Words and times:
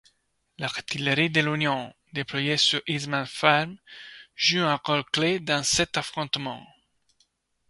L'artillerie 0.57 1.29
de 1.29 1.41
l'Union, 1.41 1.93
déployée 2.11 2.57
sur 2.57 2.81
Hillsman 2.87 3.27
Farm 3.27 3.77
joue 4.35 4.61
un 4.61 4.79
rôle 4.83 5.03
clé 5.11 5.39
dans 5.39 5.61
cet 5.61 5.95
affrontement. 5.95 6.65